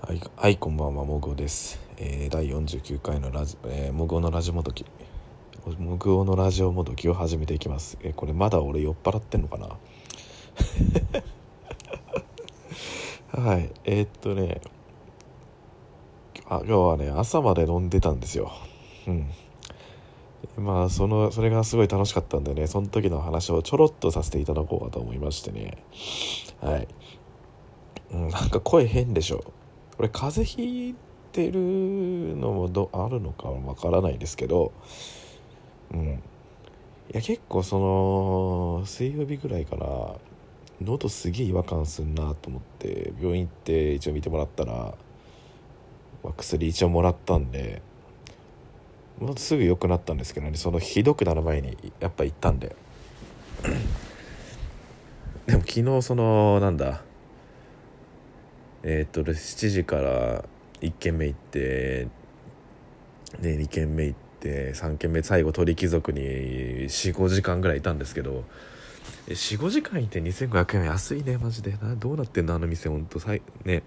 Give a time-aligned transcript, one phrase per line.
[0.00, 1.80] はい、はい、こんばんは、もぐおです。
[1.98, 4.86] えー、第49回のラジ、えー、もぐおのラジオもどき。
[5.78, 7.98] もぐおのラジオもどきを始めていきます。
[8.00, 9.76] えーこれまだ俺酔っ払ってんのかな？
[13.42, 14.60] はい、えー、っとね、
[16.48, 18.52] あ、今日はね、朝まで飲んでたんですよ。
[19.08, 19.26] うん。
[20.56, 25.76] まあ、その、それがすごい楽しかったんでね、その時の話をちょろっとさせていただこうかと思いましてね。
[26.62, 26.88] はい。
[28.12, 29.44] うん、なんか声変でしょ。
[29.98, 30.94] 俺風邪ひい
[31.32, 34.72] てるのもどあるのかわからないですけど
[35.92, 36.22] うん。
[37.10, 40.16] いや結構その水曜日ぐらいから
[40.82, 44.94] 喉すげえ違和感すんなと思って病院行って一応見てもらったら、
[46.22, 47.80] まあ薬一応もらったんで
[49.18, 52.76] もうすぐ良くなったんですけどねそのひどくなる前にやっぱ行ったんで。
[55.46, 57.00] でも昨日そのなんだ
[58.90, 60.44] えーと7時から
[60.80, 62.08] 1軒目行って
[63.38, 66.22] で2軒目行って3軒目最後鳥貴族に
[66.88, 68.44] 45時間ぐらいいたんですけど
[69.26, 71.72] 45時間いて2500円安いねマジで。
[71.82, 73.20] などうなってんのあの店ほんと。
[73.20, 73.82] さいね。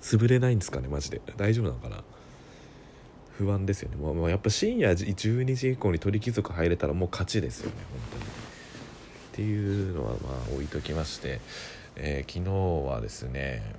[0.00, 1.20] 潰れないんですかねマジで。
[1.36, 2.04] 大丈夫なのかな。
[3.36, 3.96] 不安ですよね。
[3.96, 8.24] もうもうやっぱ深夜12時以降に鳥貴族入れたらもう勝ちですよね本当に。
[8.24, 8.26] っ
[9.32, 10.16] ていうのはま
[10.50, 11.40] あ置いときまして、
[11.96, 13.74] えー昨日はですね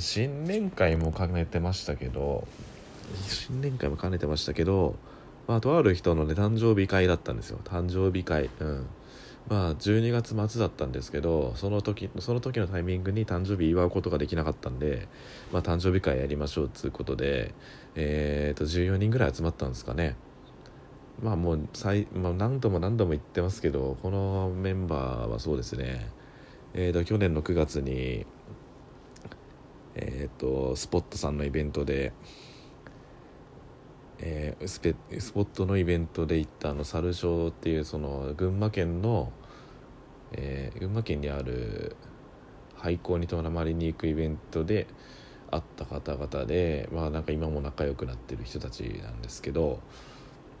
[0.00, 2.46] 新年会も兼ねてましたけど
[3.28, 4.96] 新年会も兼ねてましたけど、
[5.46, 7.60] まあ、とある人のね誕生日会だったんですよ。
[7.64, 8.50] 誕生日会。
[8.60, 8.86] うん。
[9.48, 15.06] まあ12月末だったんですけどその時その時のタイミングに誕生日祝うことができなかったんで、
[15.52, 17.54] まあ、誕生日会やりましょうっつうことで
[17.96, 20.16] えー、と14人ぐらい集まったんですかね。
[21.22, 26.10] まあもう最、まあ、何度も何度も言ってますけどこのメンバーはそうですね。
[26.74, 28.26] えー、と去年の9月に
[29.98, 32.12] えー、とスポットさんのイベントで、
[34.18, 39.32] えースペスポットのイベントで行ったあの猿シっていうその群馬県の、
[40.32, 41.96] えー群馬県にある
[42.76, 44.86] 廃校に泊まりに行くイベントで
[45.50, 49.80] 会った方々でまあなんか今も仲良くなってる人たちなんですけど、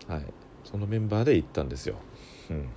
[0.08, 0.24] はい、
[0.64, 1.96] そのメンバーで行ったんですよ。
[2.50, 2.68] うん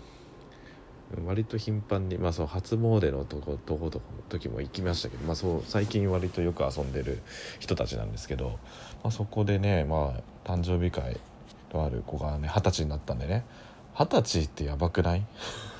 [1.26, 4.00] 割と頻繁に、まあ、その初詣のとことこと
[4.30, 7.22] 時も行きましたけど、まあ、そう最近割とよく遊んでる
[7.60, 8.60] 人たちなんですけど、
[9.04, 10.14] まあ、そこでね、ま
[10.46, 11.20] あ、誕生日会
[11.70, 13.44] とある子がね二十歳になったんでね
[13.98, 15.26] 二十歳ってやばくない？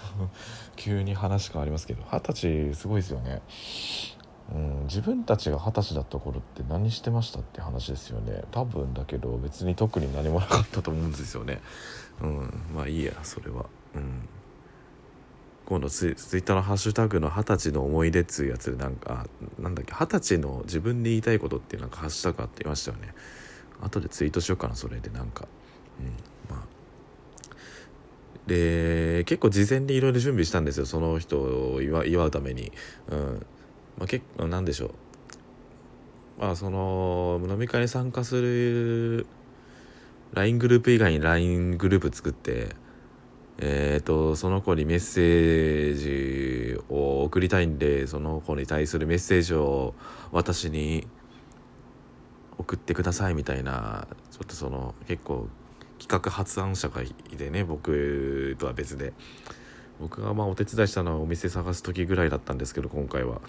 [0.76, 2.34] 急に話変わりますけど二十
[2.72, 3.42] 歳すごいですよね。
[4.52, 8.44] うん、自分たちが二十歳だった頃って何してましたって話ですよね。
[8.50, 11.62] 多分だけど別に特に何もなかったと思うんですよね。
[12.22, 13.68] うんまあいいやそれは。
[13.94, 14.28] うん。
[15.70, 19.28] 今度ツイツイッターのハッシュタグの二十歳の思い出っつうやつでなんか
[19.60, 23.14] なんだっけ二十歳の自分で言いたいことっていうなんかハッシュタグあっていましたよね。
[23.80, 25.48] 後でツイートしようかなそれでなんか。
[26.00, 26.66] うんまあ。
[28.48, 32.72] で結構事前にいろいろ準備したんですよその人を祝祝うために。
[33.08, 33.46] うん。
[34.00, 34.92] まあ結構なんでしょう。
[36.42, 39.28] まあその飲み会に参加する
[40.34, 42.70] LINE グループ以外に LINE グループ作って
[43.62, 49.94] えー、とその子にメッセージを送りたいんでその子に対するメッセージを
[50.32, 51.08] 私に
[52.58, 55.50] 送ってくださいみたいなちょっとその結構
[56.00, 59.14] 企画発案者がいてね僕とは別で
[60.00, 63.42] 僕がまあお手伝いしたのはお店探す時ぐらいだったんですけど今回は。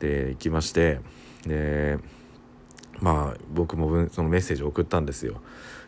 [0.00, 1.00] で行きまして
[1.46, 1.98] で
[3.00, 5.40] まあ僕もそのメッセージを送ったんですよ。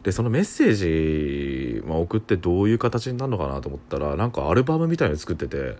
[0.03, 5.77] でそのメッセージ、まあ、送ってどういう形になるのかなと思ったらなんかアルバムみたいの作ってて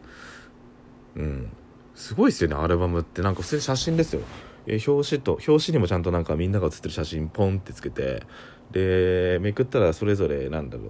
[1.17, 1.53] うん。
[1.95, 3.23] すごいですよねアルバムって。
[3.23, 4.23] なんか普通に写真ですよ。
[4.67, 8.23] え表紙と表紙にもちゃんとなんかみんなが写ってる写真ポンってつけて
[8.71, 10.85] でめくったらそれぞれなんだろ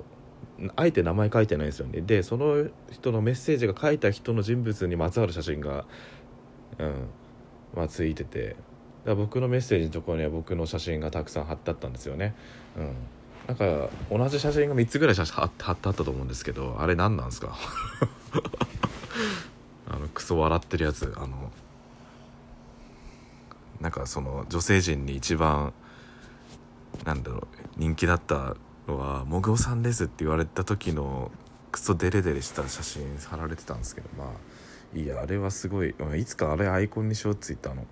[0.60, 0.70] う。
[0.74, 2.00] あえて名前書いてないんですよね。
[2.00, 5.84] でその人のメッセージが書いた人の人物にまつわる写真が
[6.78, 6.94] うん
[7.74, 8.56] まあついてて。
[9.04, 12.34] だ僕のメッセージのところには僕の写真がたくさん貼ってあったんですよね。
[12.76, 12.92] うん。
[13.46, 17.56] なんか同じ写真が3つぐらい写真貼って貼ってあったと思うんですけどあれ何なんですか？
[19.88, 21.50] あのクソ笑ってるやつあの
[23.80, 25.72] なんかその女性陣に一番
[27.04, 27.46] なんだろう
[27.76, 28.54] 人気だった
[28.86, 31.30] のは「もぐおさんです」って言われた時の
[31.72, 34.28] クソデレデレした写真貼られてたんですけどまあ
[34.94, 35.94] いやあれはすごい。
[36.16, 37.86] いつかあれアイコンにしようって言ったの。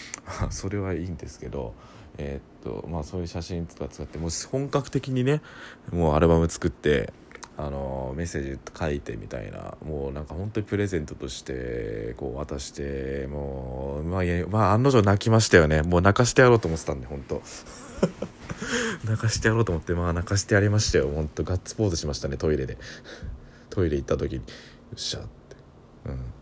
[0.50, 1.74] それはいいんですけど
[2.18, 5.40] えーっとまあそういう写真とか使ってもう本格的にね
[5.90, 7.12] もうアルバム作って
[7.56, 15.82] あのメッセージ書いてみたいなもうなんか本当にプレゼントとしてこう渡してもうまあ、まあ、案の定泣きましたよね。
[15.82, 17.42] もう泣かしてやろうと思ってたんで本当。
[19.04, 21.08] 泣かしてやろうと思ってまあ泣かしてやりましたよ。
[21.08, 22.78] 本当ガッツポーズしましたねトイレで。
[23.68, 24.38] トイレ行った時に。
[24.38, 24.42] よ
[24.96, 25.28] っしゃって。
[26.06, 26.41] うん。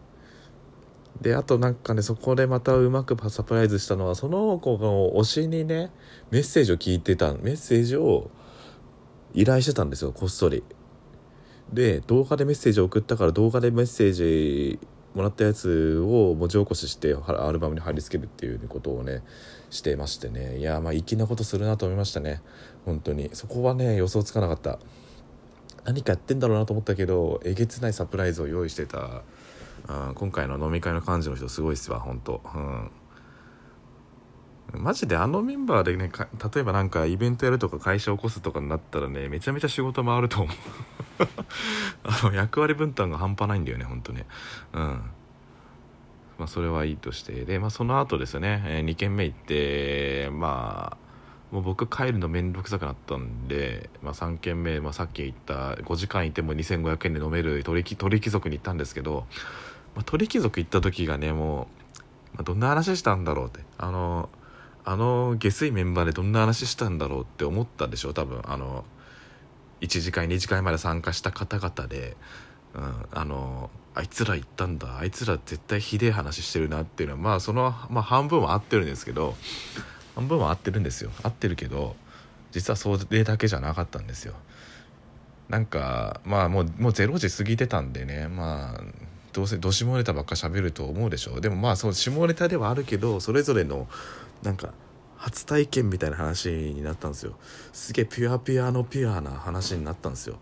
[1.20, 5.90] であとなんかねそこでまたうまくサプライズしたのはその子の推しにね
[6.31, 8.31] メッセージを聞いてたメッセージを
[9.34, 10.62] 依頼してたんですよこっそり。
[11.72, 14.81] で動画でメッセージを送ったから動画でメッセージ
[15.14, 19.22] もらったやつを文字起こししてアルバムに貼り付けるっていうことをね
[19.69, 20.58] してましてね。
[20.58, 22.40] いやまあ粋なことするなと思いましたね。
[22.84, 23.31] 本当に。
[23.34, 24.78] そこはね予想つかなかった。
[25.84, 29.22] 何かやってんだろうなと思ったけどえげつないサプライズを用意してた
[29.87, 32.91] あ今回の飲み会の幹事の人すごいっすわ本当うん。
[34.73, 36.11] マジであのメンバーでね
[36.55, 40.56] 例えばなんかイベントやるとか会社起こすとかになったらねめちゃめちゃ仕事回ると思う。
[42.05, 44.27] あの役割分担が半端ないんだよねほんとね。
[44.73, 44.82] うん。
[46.38, 47.44] まあそれはいいとして。
[47.44, 51.11] でまあその後ですね、えー、2軒目行ってまあ
[51.50, 57.97] もう僕帰るの面倒くさくなったんで、まあ、3軒目、まあ、さっき言った5時間いても2500円で飲める鳥貴
[58.31, 59.27] 族に行ったんですけど、
[59.95, 61.69] まあ、鳥貴族行った時がねも
[62.35, 63.61] う、まあ、どんな話したんだろうって。
[63.79, 64.29] あの
[64.85, 68.41] あの下水メンバーでどんな話したんだろうって思ったでしょ多分。
[68.45, 68.85] あの
[69.81, 72.17] 1次会2次会まで参加した方々で、
[72.75, 74.99] うん、あのあいつら行ったんだ。
[74.99, 79.35] あいつら絶対ひでえ話してるなっていうのはまあその、まあ、半分は合ってるんですけど
[80.15, 81.11] 半分は合ってるんですよ。
[81.23, 81.95] 合ってるけど
[82.53, 84.35] 実はそれだけじゃなかったんですよ。
[85.49, 88.81] なんかまあもうもう0時過ぎてたんでねまあ
[89.32, 93.88] どうせど下ネタばっか喋ると思うでしょでもまあその下ネタではあるけどそれぞれの
[94.43, 94.73] なんか
[95.17, 97.35] 初体験みたいな話になったんですよ。
[97.75, 100.38] すげえピュアピュアのピュアな話になったんですよ。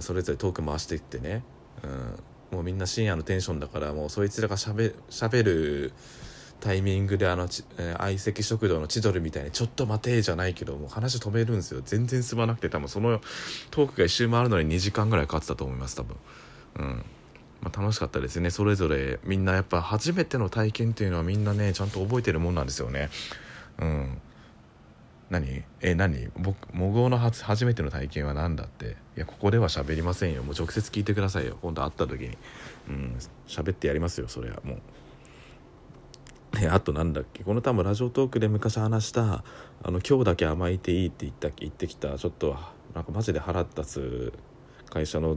[0.00, 1.42] それぞれトーク回していってね、
[1.82, 1.86] う
[2.54, 5.92] ん、もうみんな深夜のテンションだからもうそいつらがしゃべる
[6.60, 11.82] タイミングであの相席食堂の千鳥みたいに「ちょっと待て」じゃないけどもう話止めるんですよ。
[11.84, 13.20] 全然進まなくて多分その
[13.72, 16.16] トークが一周回るのに2時間ぐらいかかってたと思います多分。
[16.76, 17.04] うん。
[17.60, 18.50] まあ、楽しかったですね。
[18.50, 23.10] それぞれみんなやっぱ初めての体験っていうのはみんなねちゃんと覚えてるもんなんですよね。
[23.78, 24.18] うん。
[25.30, 25.62] 何？
[25.80, 26.30] え何？
[26.38, 28.96] 僕模倣の初初めての体験は何だって。
[29.16, 30.42] いやここでは喋りませんよ。
[30.42, 31.58] もう直接聞いてくださいよ。
[31.60, 32.38] 今度会った時に。
[32.88, 33.18] うん。
[33.46, 34.78] 喋ってやりますよそれはもう。
[36.60, 37.44] えあとなんだっけ？
[37.44, 39.44] この多分ラジオトークで昔話した
[39.84, 42.56] 「あの今日だけ甘えていい」って言った言ってきたちょっと
[42.94, 44.32] なんかマジで腹立つ
[44.88, 45.36] 会社の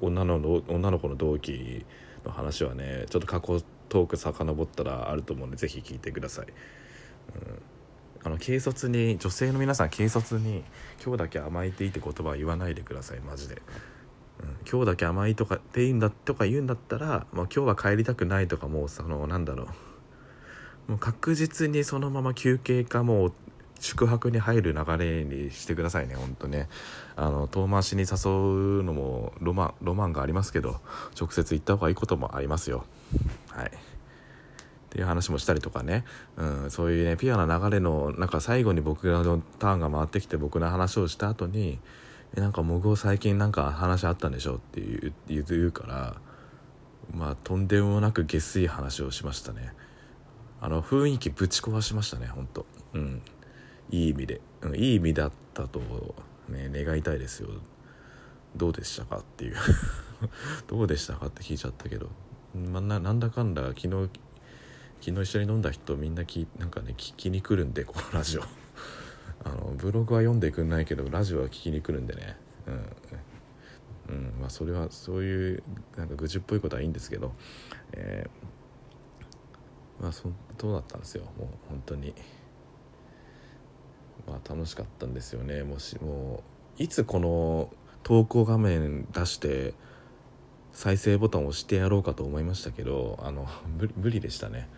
[0.00, 1.84] 女の女の子の同期
[2.24, 6.46] の話はねちょっと過去トーク遡ったらあると思うんで是非聞いてください。
[6.46, 6.52] うん。
[8.24, 10.64] あの軽率に女性の皆さん軽率に
[11.04, 13.20] 「今日だけ甘いていい」って言葉は言わないでください。
[13.20, 13.62] マジで、
[14.40, 19.64] うん、今日だけ甘いとかっていいんだとか言うんだったら、まあ、今日は帰りたくないとかもうそのなんだろ
[20.88, 20.90] う。
[20.90, 23.32] もう確実にそのまま休憩かもう
[23.80, 26.68] 宿泊に入る流れにしてくださいねほんとね。
[27.14, 30.80] あの遠回しに誘うのもロマンロマンがありますけど
[31.18, 32.84] 直接行った方がいいこともありますよ。
[33.50, 33.66] はい。
[33.66, 36.04] っていう話もしたりとかね、
[36.36, 41.78] うん、そういうねピュアな流れのなんか最後に僕らのターンが回ってきて僕の話をした後に
[42.36, 46.16] 「えなんかもぐ最近なんか話あったんでしょ?」って言う言うから
[47.14, 49.74] まあとんでもなく下水話をしましたね。
[50.60, 53.22] あの雰囲気ぶち壊しましたねほんとうん。
[53.90, 55.80] いい意味で、うん、いい意味だったと
[56.48, 57.48] ね願いたいですよ。
[58.56, 59.56] どうでしたかっていう。
[60.66, 62.08] どうでしたかって聞いちゃったけど、
[62.54, 64.10] まあ、なんだかんだ昨日
[65.00, 68.42] 昨日一緒に飲んだ人みんなきなんかね聞きに来るんでこのラジオ。
[69.44, 72.36] あのブログは読んでくんないけどラジオは聞きに来るんでね。
[72.66, 75.62] うん、うん、まあそれはそういう
[75.96, 77.32] なんか愚痴っぽいことはいいんですけど。
[77.92, 81.24] えー、まあそそうだったんですよ。
[81.38, 82.14] もう本当に。
[84.26, 85.62] まあ楽しかったんですよね。
[85.62, 86.42] もしも
[86.78, 87.70] ういつこの
[88.02, 89.74] 投稿画面出して
[90.72, 93.48] 再生ボタンを押してやろうかと思いましたけどあの
[93.96, 94.68] 無理でしたね。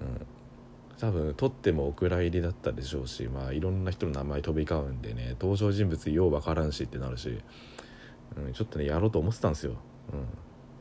[0.00, 0.26] うん、
[0.98, 7.40] 多分撮ってもお蔵入りだったでしょうし、まあ、いろんな人の名前飛び交うんでね登場人物よう分からんしってなるし、
[8.36, 9.76] うん、ちょっとねやろうと思ってたんですよ、
[10.12, 10.16] う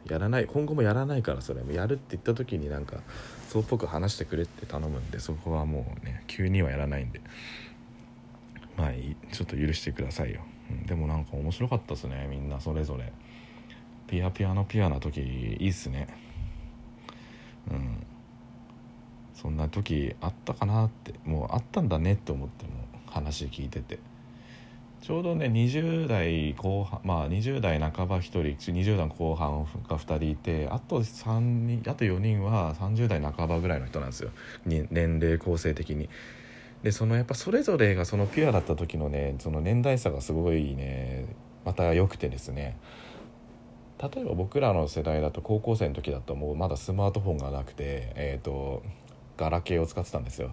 [0.07, 1.61] ん、やらない今後もやらないからそれ。
[1.73, 2.97] やるって言った時になんか
[3.49, 7.21] そうっぽく話してくれって頼むんでそこはもうね急にはやらないんで。
[8.77, 8.91] まあ
[9.31, 13.11] ちょっと許してくださいよ、うん、でもなんか面白かったですねみんなそれぞれ。
[14.07, 16.07] ピアピアのピアな時いいっすね。
[17.71, 18.05] うん。
[19.33, 22.71] そんな時あったかなってもうあったんだねって思っても
[23.07, 23.99] 話聞いてて。
[25.01, 34.29] ちょうどね20代後半まあ20代半ば1人20代後半が2人いてあと3人あと4人は30代半ばぐらいの人なんですよ。
[34.65, 36.09] 年齢構成的に。
[36.83, 41.25] でそのやっぱそれぞれがそのピュアだった時のねその年代差がすごいね
[41.65, 42.77] また良くてですね。
[44.01, 48.83] 例えば僕らの世代だと高校生の時だともうまだスマートフォンがなくてえっ、ー、と
[49.37, 50.51] ガラケーを使ってたんですよ。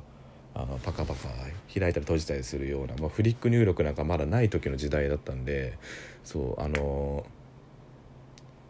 [0.54, 1.28] あのパカパカ
[1.72, 5.78] 開いたり閉じたりするような、まあ、フリック入力なんかまだない時の時代だったんで
[6.24, 7.24] そうあの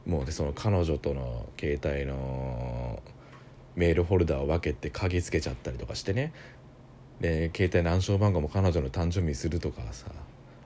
[0.07, 3.03] もうでその彼女との携帯の
[3.77, 6.33] メールホルダーを分けて鍵つけちゃったりとかしてね
[7.21, 10.07] で携帯の暗証番号も彼女の誕生日にするとかさ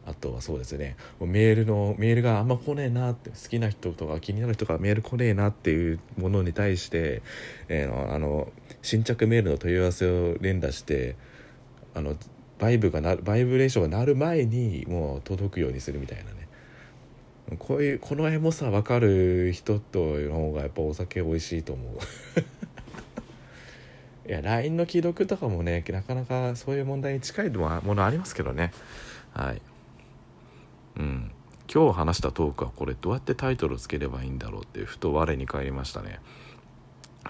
[0.06, 0.96] あとはそうですね。
[1.20, 7.22] メールのメールがあんま来ねえなって好きな人とか気になる人がメール来ねえなっていうものに対して、
[7.68, 11.16] えー、あの新着メールの問い合わせを連打して
[11.94, 12.16] あの
[12.58, 16.44] バイブがなバイブレーションが鳴る前にもう届くようにするみたいなね。
[17.58, 21.98] こういうこのエモさ分かる人との方がやっぱお酒美味しいと思う。
[24.26, 28.72] いや LINE の既読とかもねなかなかそういう問題に近いものありますけどね。
[29.32, 29.62] はい。
[30.96, 31.30] うん。
[31.72, 36.20] 今日話したトークはこれどうやってタイトルをつければいいんだろうってふと我に返りましたね。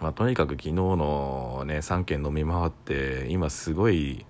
[0.00, 4.26] まあ、とにかく昨日のね3軒飲み回って今すごい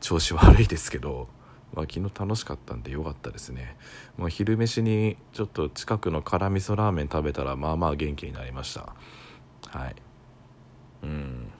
[0.00, 1.28] 調子悪いですけど、
[1.74, 3.76] まあ、昨日楽しかったんでよかったですね。
[4.16, 8.94] もう昼飯にちょっと近くの辛味噌ラーメン食べたらまあまあ元気になりました。
[9.66, 9.96] はい。
[11.02, 11.50] うん。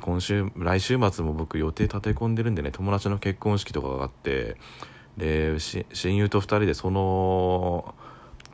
[0.00, 4.56] 今週来週末も僕予定立て込んでるんでね友達の結婚式とかがあって
[5.16, 7.94] で親友と2人でその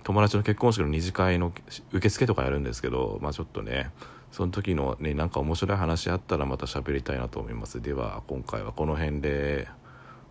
[0.03, 1.53] 友達の結婚式の二次会の
[1.93, 3.91] 受付とかやるんですけどまあちょっとね
[4.31, 7.81] その時のねなんか面白い話あったらまた喋りたいなと思います。
[7.81, 9.69] では今回はこの辺で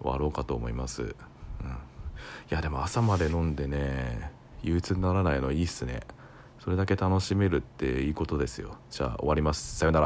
[0.02, 1.14] 終わろうかと思います、うん、い
[2.50, 6.02] やでも朝まで飲んでね憂鬱にならないのいいっすね。
[6.60, 8.78] それだけ楽しめるっていいことですよ。
[8.90, 9.78] じゃあ終わります。
[9.78, 10.04] さよなら。